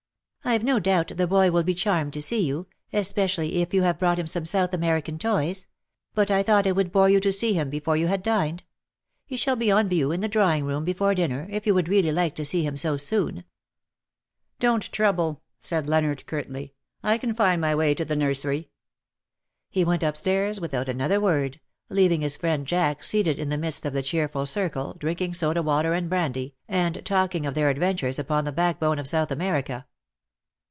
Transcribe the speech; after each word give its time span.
Fve 0.43 0.63
no 0.63 0.79
doubt 0.79 1.09
the 1.17 1.27
boy 1.27 1.51
will 1.51 1.61
be 1.61 1.75
charmed 1.75 2.13
to 2.13 2.21
see 2.21 2.41
you, 2.43 2.65
especially 2.91 3.61
if 3.61 3.75
you 3.75 3.83
have 3.83 3.99
brought 3.99 4.17
him 4.17 4.25
some 4.25 4.43
South 4.43 4.73
American 4.73 5.19
toys; 5.19 5.67
but 6.15 6.31
1 6.31 6.43
thought 6.43 6.65
it 6.65 6.75
would 6.75 6.91
bore 6.91 7.07
you 7.11 7.19
to 7.19 7.31
see 7.31 7.53
him 7.53 7.69
before 7.69 7.95
you 7.95 8.07
had 8.07 8.23
dined. 8.23 8.63
He 9.23 9.37
shall 9.37 9.55
be 9.55 9.69
on 9.69 9.87
view 9.87 10.11
in 10.11 10.19
the 10.21 10.27
drawing 10.27 10.65
room 10.65 10.83
before 10.83 11.13
dinner, 11.13 11.47
if 11.51 11.67
you 11.67 11.75
would 11.75 11.87
really 11.87 12.11
like 12.11 12.33
to 12.35 12.43
see 12.43 12.63
him 12.63 12.75
so" 12.75 12.95
Don^t 12.97 13.43
trouble/' 14.89 15.41
said 15.59 15.87
Leonard, 15.87 16.25
curtly;" 16.25 16.73
I 17.03 17.19
can 17.19 17.35
find 17.35 17.61
my 17.61 17.75
way 17.75 17.93
to 17.93 18.03
the 18.03 18.15
nursery/' 18.15 18.69
He 19.69 19.85
went 19.85 20.01
upstairs 20.01 20.59
without 20.59 20.89
another 20.89 21.21
word, 21.21 21.59
leaving 21.87 22.21
his 22.21 22.35
friend 22.35 22.65
Jack 22.65 23.03
seated 23.03 23.37
in 23.37 23.49
the 23.49 23.59
midst 23.59 23.85
of 23.85 23.93
the 23.93 24.01
cheerful 24.01 24.47
circle, 24.47 24.95
drinking 24.95 25.35
soda 25.35 25.61
water 25.61 25.93
and 25.93 26.09
brandy, 26.09 26.55
and 26.67 27.05
talking 27.05 27.45
of 27.45 27.53
their 27.53 27.69
adventures 27.69 28.17
upon 28.17 28.43
the 28.45 28.51
backbone 28.51 28.97
of 28.97 29.07
South 29.07 29.29
America. 29.31 29.85